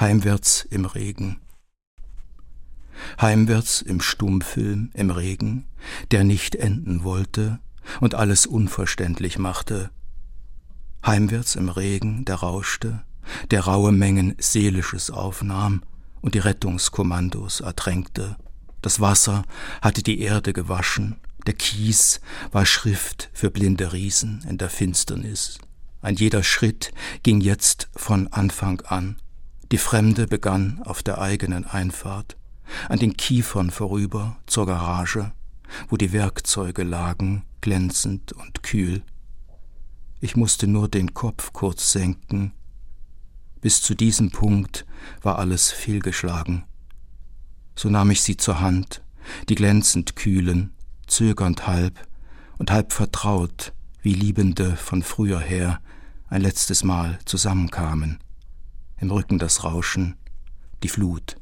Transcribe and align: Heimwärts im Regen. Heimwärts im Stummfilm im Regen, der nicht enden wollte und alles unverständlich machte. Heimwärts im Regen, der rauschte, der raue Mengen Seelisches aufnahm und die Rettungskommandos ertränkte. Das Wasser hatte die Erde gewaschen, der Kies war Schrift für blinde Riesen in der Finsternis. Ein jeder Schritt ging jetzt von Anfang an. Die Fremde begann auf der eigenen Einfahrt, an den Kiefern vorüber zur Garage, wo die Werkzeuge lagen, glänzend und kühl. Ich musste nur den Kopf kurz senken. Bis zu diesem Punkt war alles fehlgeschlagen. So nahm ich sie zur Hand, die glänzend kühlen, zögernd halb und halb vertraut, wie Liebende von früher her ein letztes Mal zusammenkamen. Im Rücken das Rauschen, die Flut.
Heimwärts 0.00 0.66
im 0.70 0.86
Regen. 0.86 1.42
Heimwärts 3.20 3.82
im 3.82 4.00
Stummfilm 4.00 4.90
im 4.94 5.10
Regen, 5.10 5.66
der 6.10 6.24
nicht 6.24 6.54
enden 6.54 7.04
wollte 7.04 7.58
und 8.00 8.14
alles 8.14 8.46
unverständlich 8.46 9.38
machte. 9.38 9.90
Heimwärts 11.04 11.54
im 11.54 11.68
Regen, 11.68 12.24
der 12.24 12.36
rauschte, 12.36 13.02
der 13.50 13.60
raue 13.60 13.92
Mengen 13.92 14.36
Seelisches 14.38 15.10
aufnahm 15.10 15.82
und 16.22 16.34
die 16.34 16.38
Rettungskommandos 16.38 17.60
ertränkte. 17.60 18.38
Das 18.80 19.00
Wasser 19.00 19.44
hatte 19.82 20.02
die 20.02 20.20
Erde 20.20 20.54
gewaschen, 20.54 21.16
der 21.46 21.52
Kies 21.52 22.22
war 22.52 22.64
Schrift 22.64 23.28
für 23.34 23.50
blinde 23.50 23.92
Riesen 23.92 24.46
in 24.48 24.56
der 24.56 24.70
Finsternis. 24.70 25.58
Ein 26.00 26.16
jeder 26.16 26.42
Schritt 26.42 26.90
ging 27.22 27.42
jetzt 27.42 27.90
von 27.94 28.28
Anfang 28.28 28.80
an. 28.80 29.16
Die 29.72 29.78
Fremde 29.78 30.26
begann 30.26 30.82
auf 30.84 31.02
der 31.02 31.20
eigenen 31.20 31.64
Einfahrt, 31.64 32.36
an 32.88 32.98
den 32.98 33.16
Kiefern 33.16 33.70
vorüber 33.70 34.36
zur 34.46 34.66
Garage, 34.66 35.32
wo 35.88 35.96
die 35.96 36.12
Werkzeuge 36.12 36.82
lagen, 36.82 37.44
glänzend 37.60 38.32
und 38.32 38.64
kühl. 38.64 39.02
Ich 40.20 40.34
musste 40.36 40.66
nur 40.66 40.88
den 40.88 41.14
Kopf 41.14 41.52
kurz 41.52 41.92
senken. 41.92 42.52
Bis 43.60 43.80
zu 43.80 43.94
diesem 43.94 44.32
Punkt 44.32 44.86
war 45.22 45.38
alles 45.38 45.70
fehlgeschlagen. 45.70 46.64
So 47.76 47.88
nahm 47.88 48.10
ich 48.10 48.22
sie 48.22 48.36
zur 48.36 48.60
Hand, 48.60 49.02
die 49.48 49.54
glänzend 49.54 50.16
kühlen, 50.16 50.72
zögernd 51.06 51.68
halb 51.68 52.08
und 52.58 52.72
halb 52.72 52.92
vertraut, 52.92 53.72
wie 54.02 54.14
Liebende 54.14 54.76
von 54.76 55.02
früher 55.04 55.38
her 55.38 55.80
ein 56.28 56.40
letztes 56.40 56.82
Mal 56.82 57.18
zusammenkamen. 57.24 58.18
Im 59.00 59.10
Rücken 59.10 59.38
das 59.38 59.64
Rauschen, 59.64 60.18
die 60.82 60.88
Flut. 60.90 61.39